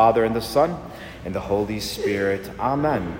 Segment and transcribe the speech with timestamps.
[0.00, 0.74] Father and the Son
[1.26, 2.50] and the Holy Spirit.
[2.58, 3.18] Amen.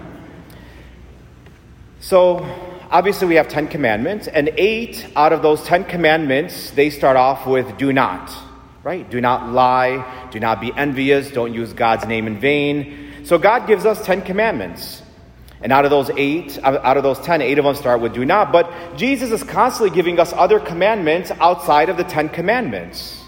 [2.00, 2.38] So,
[2.90, 7.46] obviously, we have 10 commandments, and eight out of those 10 commandments, they start off
[7.46, 8.32] with do not,
[8.82, 9.04] right?
[9.10, 13.24] Do not lie, do not be envious, don't use God's name in vain.
[13.24, 15.02] So, God gives us 10 commandments.
[15.60, 18.24] And out of those eight, out of those ten, eight of them start with do
[18.24, 18.52] not.
[18.52, 23.22] But Jesus is constantly giving us other commandments outside of the Ten Commandments.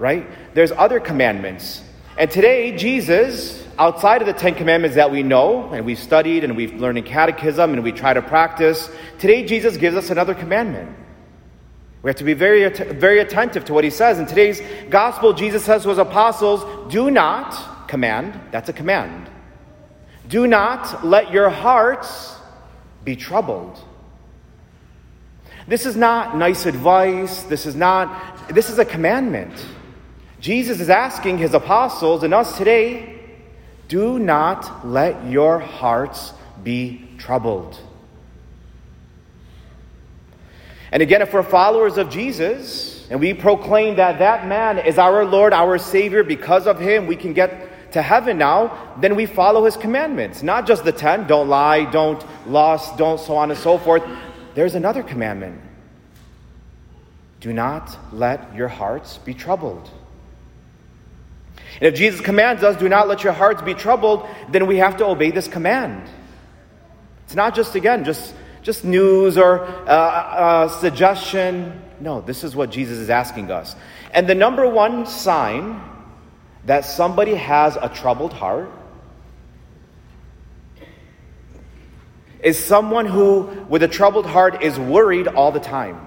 [0.00, 0.26] Right?
[0.54, 1.82] There's other commandments
[2.18, 6.56] and today, Jesus, outside of the Ten Commandments that we know and we've studied and
[6.56, 10.94] we've learned in catechism and we try to practice, today Jesus gives us another commandment.
[12.02, 14.18] We have to be very, very attentive to what he says.
[14.18, 19.30] In today's gospel, Jesus says to his apostles, Do not command, that's a command.
[20.28, 22.36] Do not let your hearts
[23.04, 23.78] be troubled.
[25.68, 27.44] This is not nice advice.
[27.44, 29.52] This is not, this is a commandment.
[30.42, 33.20] Jesus is asking his apostles and us today
[33.86, 36.32] do not let your hearts
[36.64, 37.78] be troubled.
[40.90, 45.24] And again, if we're followers of Jesus and we proclaim that that man is our
[45.24, 49.64] Lord, our Savior, because of him we can get to heaven now, then we follow
[49.64, 50.42] his commandments.
[50.42, 54.02] Not just the ten don't lie, don't lust, don't so on and so forth.
[54.56, 55.60] There's another commandment
[57.38, 59.88] do not let your hearts be troubled.
[61.80, 64.96] And if Jesus commands us, do not let your hearts be troubled, then we have
[64.98, 66.08] to obey this command.
[67.24, 71.82] It's not just, again, just, just news or uh, uh, suggestion.
[72.00, 73.74] No, this is what Jesus is asking us.
[74.12, 75.80] And the number one sign
[76.66, 78.70] that somebody has a troubled heart
[82.42, 86.06] is someone who, with a troubled heart, is worried all the time.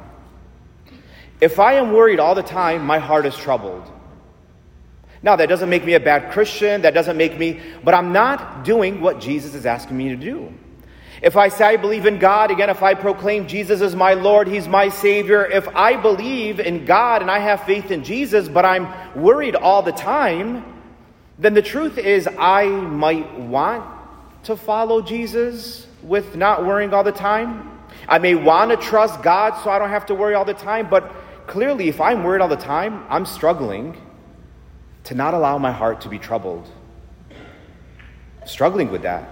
[1.41, 3.91] If I am worried all the time, my heart is troubled.
[5.23, 6.81] Now, that doesn't make me a bad Christian.
[6.81, 10.53] That doesn't make me, but I'm not doing what Jesus is asking me to do.
[11.21, 14.47] If I say I believe in God, again, if I proclaim Jesus is my Lord,
[14.47, 18.65] He's my Savior, if I believe in God and I have faith in Jesus, but
[18.65, 20.63] I'm worried all the time,
[21.39, 23.85] then the truth is I might want
[24.43, 27.71] to follow Jesus with not worrying all the time.
[28.07, 30.89] I may want to trust God so I don't have to worry all the time,
[30.89, 31.11] but
[31.47, 33.97] clearly, if I'm worried all the time, I'm struggling
[35.05, 36.67] to not allow my heart to be troubled.
[38.45, 39.29] Struggling with that.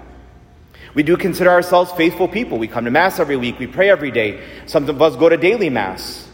[0.94, 2.58] We do consider ourselves faithful people.
[2.58, 4.44] We come to Mass every week, we pray every day.
[4.66, 6.28] Some of us go to daily Mass.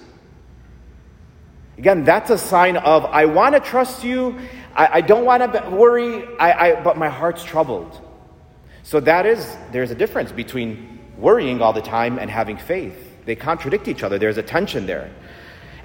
[1.78, 4.38] Again, that's a sign of I want to trust you,
[4.76, 8.00] I, I don't want to worry, I, I, but my heart's troubled.
[8.84, 12.96] So that is, there's a difference between worrying all the time and having faith.
[13.26, 15.10] They contradict each other, there's a tension there.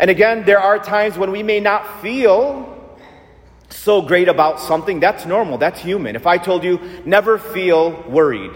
[0.00, 2.73] And again, there are times when we may not feel
[3.70, 6.16] so great about something, that's normal, that's human.
[6.16, 8.52] If I told you, never feel worried,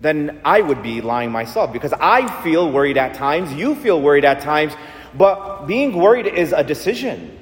[0.00, 4.24] then I would be lying myself because I feel worried at times, you feel worried
[4.24, 4.74] at times,
[5.16, 7.38] but being worried is a decision.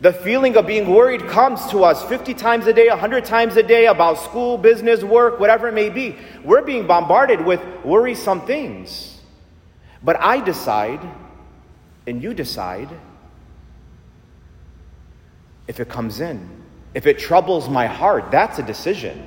[0.00, 3.62] The feeling of being worried comes to us 50 times a day, 100 times a
[3.62, 6.16] day about school, business, work, whatever it may be.
[6.42, 9.20] We're being bombarded with worrisome things.
[10.02, 11.00] But I decide,
[12.04, 12.88] and you decide,
[15.68, 16.48] if it comes in.
[16.94, 19.26] If it troubles my heart, that's a decision.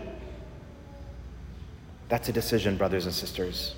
[2.10, 3.76] That's a decision, brothers and sisters.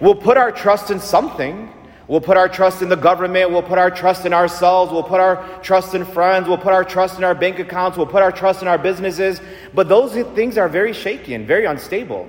[0.00, 1.72] We'll put our trust in something.
[2.08, 3.50] We'll put our trust in the government.
[3.50, 4.92] We'll put our trust in ourselves.
[4.92, 6.48] We'll put our trust in friends.
[6.48, 7.96] We'll put our trust in our bank accounts.
[7.96, 9.40] We'll put our trust in our businesses.
[9.72, 12.28] But those things are very shaky and very unstable.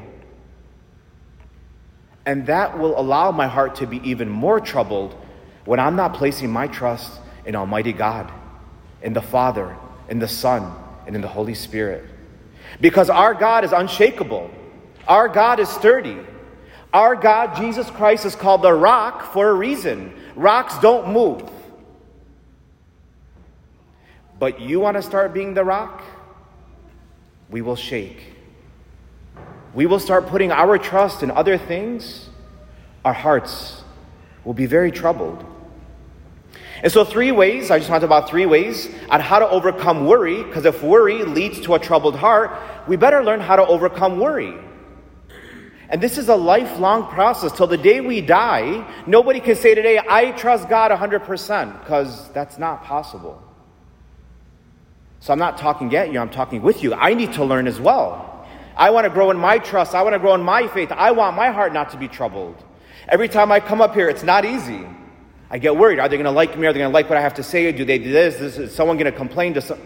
[2.26, 5.16] And that will allow my heart to be even more troubled
[5.66, 8.32] when I'm not placing my trust in Almighty God
[9.04, 9.78] in the Father,
[10.10, 10.74] in the Son,
[11.06, 12.06] and in the Holy Spirit.
[12.82, 14.50] Because our God is unshakable,
[15.08, 16.18] our God is sturdy.
[16.94, 20.14] Our God, Jesus Christ, is called the rock for a reason.
[20.36, 21.50] Rocks don't move.
[24.38, 26.04] But you want to start being the rock?
[27.50, 28.34] We will shake.
[29.74, 32.30] We will start putting our trust in other things.
[33.04, 33.84] Our hearts
[34.44, 35.44] will be very troubled.
[36.84, 40.44] And so, three ways, I just talked about three ways on how to overcome worry,
[40.44, 42.52] because if worry leads to a troubled heart,
[42.90, 44.54] we better learn how to overcome worry.
[45.88, 47.54] And this is a lifelong process.
[47.54, 52.58] Till the day we die, nobody can say today, I trust God 100%, because that's
[52.58, 53.42] not possible.
[55.22, 56.94] So I'm not talking at you, I'm talking with you.
[56.94, 58.46] I need to learn as well.
[58.76, 60.92] I want to grow in my trust, I want to grow in my faith.
[60.92, 62.62] I want my heart not to be troubled.
[63.08, 64.86] Every time I come up here, it's not easy.
[65.54, 66.00] I get worried.
[66.00, 66.66] Are they going to like me?
[66.66, 67.72] Are they going to like what I have to say?
[67.72, 68.38] Do they do this?
[68.38, 69.80] this is someone going to complain to some?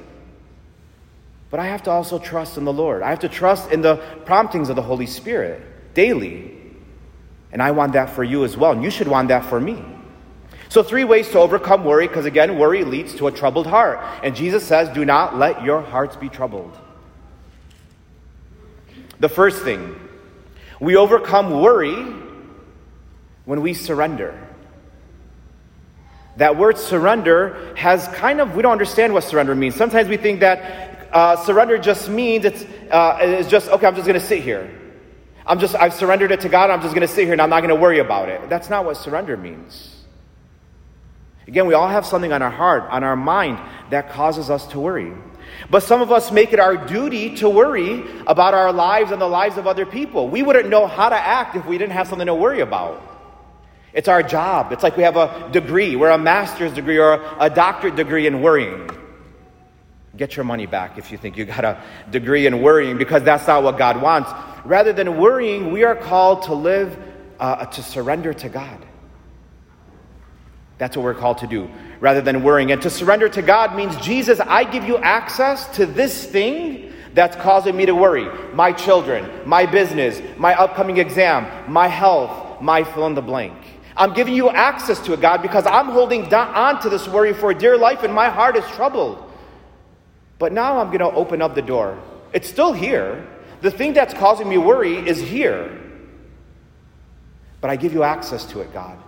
[1.49, 3.03] But I have to also trust in the Lord.
[3.03, 6.55] I have to trust in the promptings of the Holy Spirit daily.
[7.51, 8.71] And I want that for you as well.
[8.71, 9.83] And you should want that for me.
[10.69, 13.99] So, three ways to overcome worry, because again, worry leads to a troubled heart.
[14.23, 16.77] And Jesus says, Do not let your hearts be troubled.
[19.19, 19.99] The first thing,
[20.79, 22.05] we overcome worry
[23.43, 24.47] when we surrender.
[26.38, 29.75] That word surrender has kind of, we don't understand what surrender means.
[29.75, 34.07] Sometimes we think that uh, surrender just means it's, uh, it's just, okay, I'm just
[34.07, 34.69] going to sit here.
[35.48, 37.50] I'm just, I've surrendered it to God, I'm just going to sit here and I'm
[37.50, 38.50] not going to worry about it.
[38.50, 39.95] That's not what surrender means.
[41.48, 43.57] Again, we all have something on our heart, on our mind,
[43.89, 45.13] that causes us to worry.
[45.72, 49.28] But some of us make it our duty to worry about our lives and the
[49.28, 50.28] lives of other people.
[50.28, 53.16] We wouldn't know how to act if we didn't have something to worry about.
[53.97, 54.71] It's our job.
[54.71, 55.95] It's like we have a degree.
[55.95, 58.91] We're a master's degree or a doctorate degree in worrying.
[60.15, 63.47] Get your money back if you think you got a degree in worrying because that's
[63.47, 64.31] not what God wants.
[64.65, 66.95] Rather than worrying, we are called to live,
[67.39, 68.85] uh, to surrender to God.
[70.77, 71.67] That's what we're called to do
[72.00, 72.71] rather than worrying.
[72.71, 77.35] And to surrender to God means, Jesus, I give you access to this thing that's
[77.38, 83.07] causing me to worry my children, my business, my upcoming exam, my health, my fill
[83.07, 83.55] in the blank.
[83.97, 87.53] I'm giving you access to it, God, because I'm holding on to this worry for
[87.53, 89.23] dear life and my heart is troubled.
[90.38, 91.99] But now I'm going to open up the door.
[92.31, 93.27] It's still here.
[93.61, 95.81] The thing that's causing me worry is here.
[97.59, 98.99] But I give you access to it, God.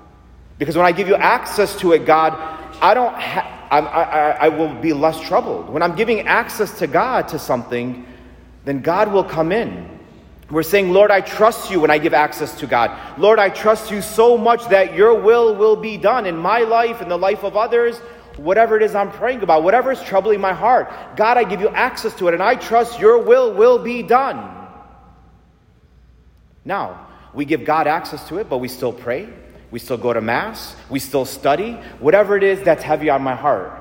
[0.57, 2.33] Because when I give you access to it, God,
[2.81, 5.69] I don't ha- I, I, I will be less troubled.
[5.69, 8.07] When I'm giving access to God to something,
[8.65, 9.98] then God will come in.
[10.49, 13.19] We're saying, Lord, I trust you when I give access to God.
[13.19, 17.01] Lord, I trust you so much that your will will be done in my life,
[17.01, 17.99] in the life of others,
[18.37, 20.91] whatever it is I'm praying about, whatever is troubling my heart.
[21.15, 24.55] God, I give you access to it, and I trust your will will be done.
[26.65, 29.29] Now, we give God access to it, but we still pray.
[29.69, 30.75] We still go to Mass.
[30.89, 31.73] We still study.
[31.99, 33.79] Whatever it is that's heavy on my heart.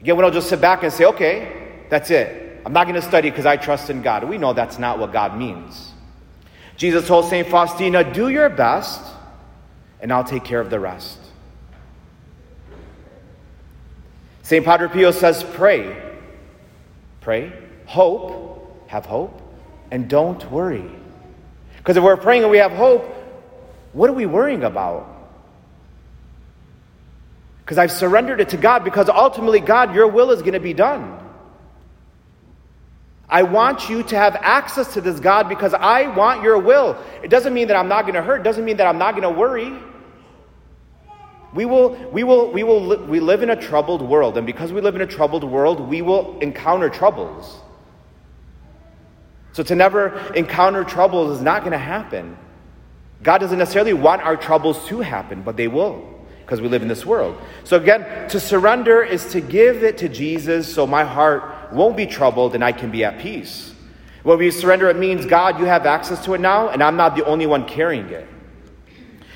[0.00, 2.41] Again, we don't just sit back and say, okay, that's it.
[2.64, 4.24] I'm not going to study because I trust in God.
[4.24, 5.92] We know that's not what God means.
[6.76, 7.46] Jesus told St.
[7.46, 9.00] Faustina, Do your best,
[10.00, 11.18] and I'll take care of the rest.
[14.42, 14.64] St.
[14.64, 15.96] Padre Pio says, Pray.
[17.20, 17.52] Pray.
[17.86, 18.88] Hope.
[18.88, 19.40] Have hope.
[19.90, 20.90] And don't worry.
[21.78, 23.04] Because if we're praying and we have hope,
[23.92, 25.08] what are we worrying about?
[27.64, 30.74] Because I've surrendered it to God, because ultimately, God, your will is going to be
[30.74, 31.21] done.
[33.32, 37.02] I want you to have access to this God because I want your will.
[37.22, 38.42] It doesn't mean that I'm not going to hurt.
[38.42, 39.72] It doesn't mean that I'm not going to worry.
[41.54, 44.82] We will, we will, we will, we live in a troubled world, and because we
[44.82, 47.58] live in a troubled world, we will encounter troubles.
[49.52, 52.36] So to never encounter troubles is not going to happen.
[53.22, 56.06] God doesn't necessarily want our troubles to happen, but they will
[56.40, 57.38] because we live in this world.
[57.64, 62.06] So again, to surrender is to give it to Jesus so my heart won't be
[62.06, 63.74] troubled and I can be at peace.
[64.22, 67.16] When we surrender, it means, God, you have access to it now, and I'm not
[67.16, 68.28] the only one carrying it.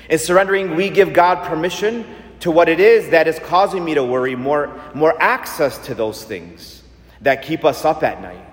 [0.09, 2.05] In surrendering, we give God permission
[2.39, 6.23] to what it is that is causing me to worry, more, more access to those
[6.23, 6.83] things
[7.21, 8.45] that keep us up at night.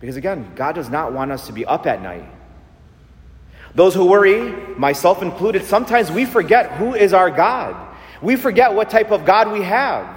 [0.00, 2.28] Because again, God does not want us to be up at night.
[3.74, 7.94] Those who worry, myself included, sometimes we forget who is our God.
[8.22, 10.08] We forget what type of God we have.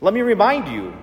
[0.00, 0.94] Let me remind you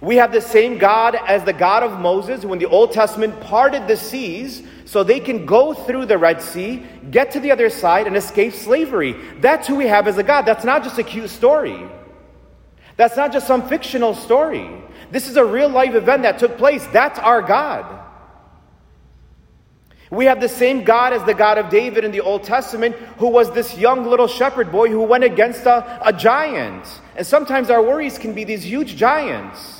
[0.00, 3.38] we have the same God as the God of Moses, who in the Old Testament
[3.40, 7.68] parted the seas so they can go through the Red Sea, get to the other
[7.68, 9.14] side, and escape slavery.
[9.40, 10.42] That's who we have as a God.
[10.42, 11.86] That's not just a cute story.
[12.96, 14.70] That's not just some fictional story.
[15.10, 16.86] This is a real life event that took place.
[16.88, 17.98] That's our God.
[20.10, 23.28] We have the same God as the God of David in the Old Testament, who
[23.28, 26.84] was this young little shepherd boy who went against a, a giant.
[27.16, 29.79] And sometimes our worries can be these huge giants.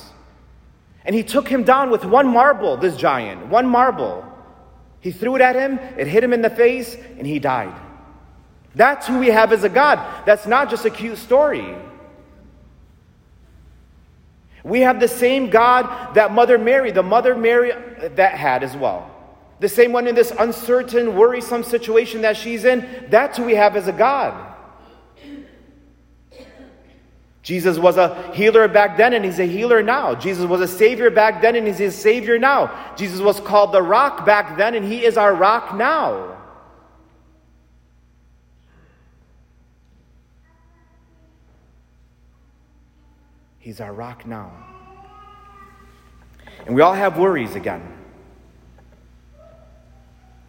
[1.05, 4.25] And he took him down with one marble, this giant, one marble.
[4.99, 7.75] He threw it at him, it hit him in the face, and he died.
[8.75, 10.25] That's who we have as a God.
[10.25, 11.75] That's not just a cute story.
[14.63, 17.71] We have the same God that Mother Mary, the Mother Mary
[18.15, 19.09] that had as well.
[19.59, 23.07] The same one in this uncertain, worrisome situation that she's in.
[23.09, 24.50] That's who we have as a God.
[27.43, 30.13] Jesus was a healer back then and he's a healer now.
[30.13, 32.93] Jesus was a savior back then and he's a savior now.
[32.95, 36.37] Jesus was called the rock back then and he is our rock now.
[43.57, 44.51] He's our rock now.
[46.65, 48.00] And we all have worries again.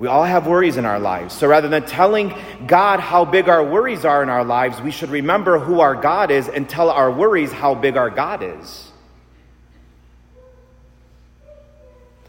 [0.03, 1.33] We all have worries in our lives.
[1.33, 2.35] So rather than telling
[2.67, 6.33] God how big our worries are in our lives, we should remember who our God
[6.33, 8.91] is and tell our worries how big our God is.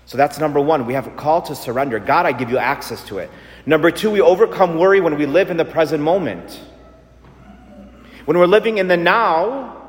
[0.06, 0.86] So that's number one.
[0.86, 1.98] We have a call to surrender.
[1.98, 3.32] God, I give you access to it.
[3.66, 6.60] Number two, we overcome worry when we live in the present moment.
[8.26, 9.82] When we're living in the now,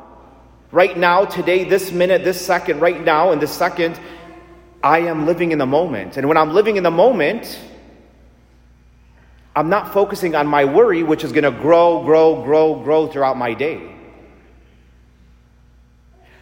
[0.72, 4.00] right now, today, this minute, this second, right now, in this second,
[4.82, 6.16] I am living in the moment.
[6.16, 7.60] And when I'm living in the moment,
[9.56, 13.36] I'm not focusing on my worry, which is going to grow, grow, grow, grow throughout
[13.36, 13.94] my day.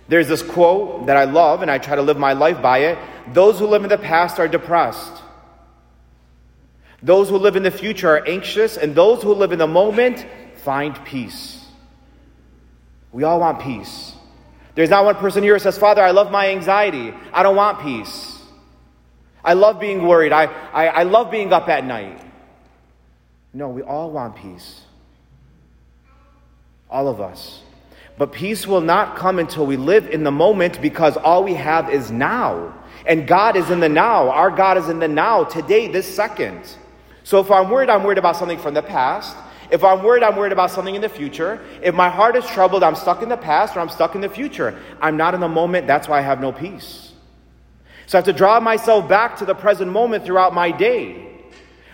[0.09, 2.99] There's this quote that I love, and I try to live my life by it
[3.29, 5.13] those who live in the past are depressed.
[7.03, 10.27] Those who live in the future are anxious, and those who live in the moment
[10.57, 11.65] find peace.
[13.13, 14.15] We all want peace.
[14.75, 17.13] There's not one person here who says, Father, I love my anxiety.
[17.33, 18.41] I don't want peace.
[19.45, 20.33] I love being worried.
[20.33, 22.23] I, I, I love being up at night.
[23.55, 24.83] No, we all want peace.
[26.91, 27.63] All of us.
[28.19, 31.91] But peace will not come until we live in the moment because all we have
[31.91, 32.75] is now.
[33.07, 34.31] And God is in the now.
[34.31, 36.77] Our God is in the now, today, this second.
[37.25, 39.37] So if I'm worried, I'm worried about something from the past.
[39.71, 41.61] If I'm worried, I'm worried about something in the future.
[41.83, 44.29] If my heart is troubled, I'm stuck in the past or I'm stuck in the
[44.29, 44.79] future.
[45.01, 45.87] I'm not in the moment.
[45.87, 47.13] That's why I have no peace.
[48.07, 51.32] So I have to draw myself back to the present moment throughout my day.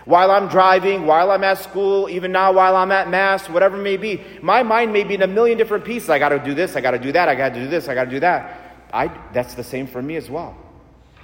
[0.09, 3.83] While I'm driving, while I'm at school, even now while I'm at Mass, whatever it
[3.83, 6.09] may be, my mind may be in a million different pieces.
[6.09, 7.87] I got to do this, I got to do that, I got to do this,
[7.87, 8.87] I got to do that.
[8.91, 10.57] I, that's the same for me as well.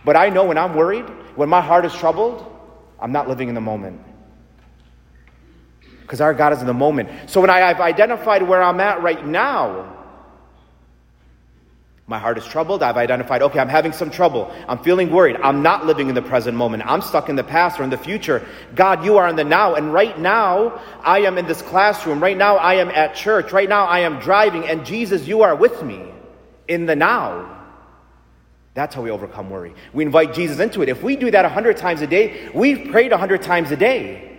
[0.05, 2.45] But I know when I'm worried, when my heart is troubled,
[2.99, 3.99] I'm not living in the moment.
[6.01, 7.09] Because our God is in the moment.
[7.27, 9.94] So when I, have identified where I'm at right now,
[12.07, 12.83] my heart is troubled.
[12.83, 14.53] I've identified, okay, I'm having some trouble.
[14.67, 15.37] I'm feeling worried.
[15.37, 16.83] I'm not living in the present moment.
[16.85, 18.47] I'm stuck in the past or in the future.
[18.75, 19.73] God, you are in the now.
[19.73, 22.21] And right now, I am in this classroom.
[22.21, 23.51] Right now, I am at church.
[23.51, 24.67] Right now, I am driving.
[24.67, 26.05] And Jesus, you are with me
[26.67, 27.63] in the now.
[28.75, 29.73] That's how we overcome worry.
[29.91, 30.89] We invite Jesus into it.
[30.89, 33.77] If we do that a hundred times a day, we've prayed a hundred times a
[33.77, 34.31] day.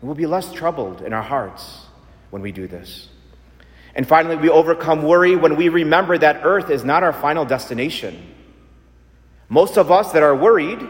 [0.00, 1.86] We'll be less troubled in our hearts
[2.30, 3.08] when we do this.
[3.94, 8.34] And finally, we overcome worry when we remember that earth is not our final destination.
[9.48, 10.80] Most of us that are worried,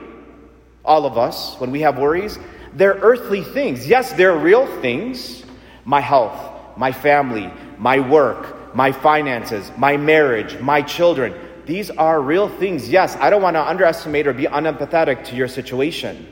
[0.85, 2.39] all of us, when we have worries,
[2.73, 3.87] they're earthly things.
[3.87, 5.45] Yes, they're real things
[5.85, 11.35] my health, my family, my work, my finances, my marriage, my children.
[11.67, 12.89] These are real things.
[12.89, 16.27] Yes, I don't want to underestimate or be unempathetic to your situation,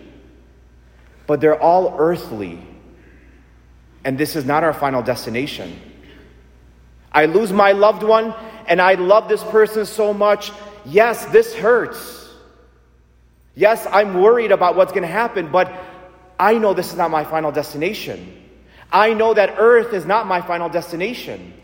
[1.27, 2.59] but they're all earthly.
[4.05, 5.79] And this is not our final destination.
[7.13, 8.35] I lose my loved one
[8.67, 10.53] and I love this person so much.
[10.85, 12.31] Yes, this hurts.
[13.55, 15.73] Yes, I'm worried about what's going to happen, but
[16.39, 18.39] I know this is not my final destination.
[18.91, 21.55] I know that earth is not my final destination.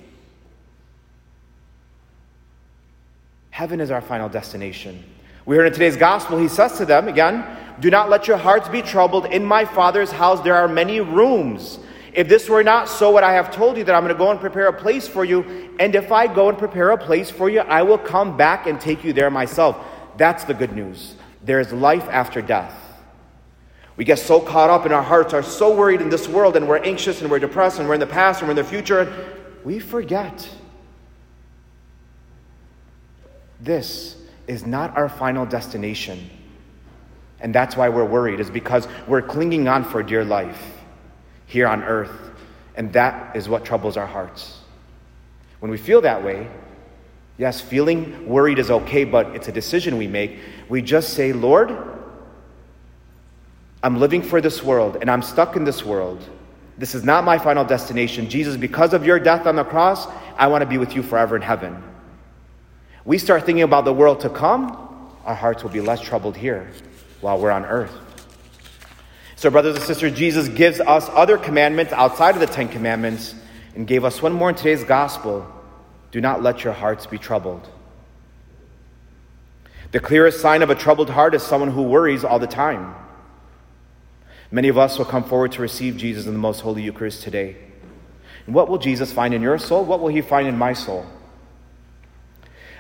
[3.50, 5.02] Heaven is our final destination.
[5.45, 7.45] We heard in today's gospel, he says to them again,
[7.81, 9.26] Do not let your hearts be troubled.
[9.26, 11.78] In my Father's house there are many rooms.
[12.12, 14.30] If this were not so, what I have told you, that I'm going to go
[14.30, 15.74] and prepare a place for you.
[15.78, 18.80] And if I go and prepare a place for you, I will come back and
[18.80, 19.76] take you there myself.
[20.16, 21.14] That's the good news.
[21.42, 22.74] There is life after death.
[23.96, 26.68] We get so caught up in our hearts, are so worried in this world, and
[26.68, 29.00] we're anxious and we're depressed, and we're in the past and we're in the future.
[29.00, 30.48] And we forget
[33.60, 36.30] this is not our final destination.
[37.40, 40.77] And that's why we're worried, is because we're clinging on for dear life
[41.49, 42.12] here on earth.
[42.76, 44.61] And that is what troubles our hearts.
[45.59, 46.49] When we feel that way,
[47.37, 50.38] yes, feeling worried is okay, but it's a decision we make.
[50.69, 51.76] We just say, Lord,
[53.83, 56.23] I'm living for this world and I'm stuck in this world.
[56.76, 58.31] This is not my final destination.
[58.31, 61.35] Jesus, because of your death on the cross, I want to be with you forever
[61.35, 61.83] in heaven
[63.09, 64.71] we start thinking about the world to come,
[65.25, 66.71] our hearts will be less troubled here
[67.23, 67.95] while we're on earth.
[69.38, 73.37] So, brothers and sisters, Jesus gives us other commandments outside of the Ten Commandments
[73.76, 75.47] and gave us one more in today's gospel
[76.11, 77.68] do not let your hearts be troubled.
[79.92, 82.97] The clearest sign of a troubled heart is someone who worries all the time.
[84.50, 87.59] Many of us will come forward to receive Jesus in the most holy Eucharist today.
[88.47, 89.85] And what will Jesus find in your soul?
[89.85, 91.07] What will he find in my soul?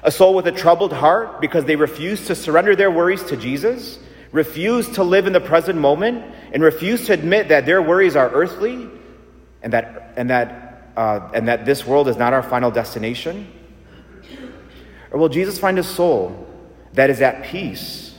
[0.02, 4.00] A soul with a troubled heart because they refuse to surrender their worries to Jesus,
[4.32, 8.30] refuse to live in the present moment, and refuse to admit that their worries are
[8.30, 8.88] earthly
[9.62, 13.50] and that, and that, uh, and that this world is not our final destination.
[15.10, 16.46] Or will Jesus find a soul
[16.92, 18.14] that is at peace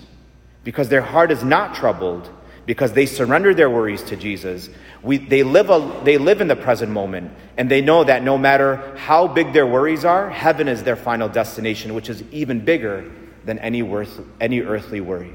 [0.63, 2.29] because their heart is not troubled,
[2.65, 4.69] because they surrender their worries to Jesus?
[5.01, 8.37] We, they, live a, they live in the present moment, and they know that no
[8.37, 13.09] matter how big their worries are, heaven is their final destination, which is even bigger
[13.45, 15.33] than any, worth, any earthly worry.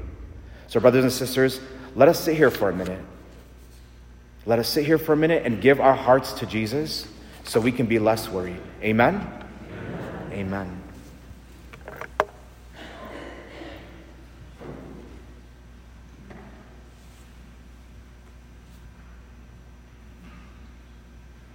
[0.67, 1.59] So, brothers and sisters,
[1.95, 3.01] let us sit here for a minute.
[4.45, 7.07] Let us sit here for a minute and give our hearts to Jesus
[7.43, 8.61] so we can be less worried.
[8.83, 9.15] Amen?
[10.31, 10.31] Amen.
[10.31, 10.84] Amen.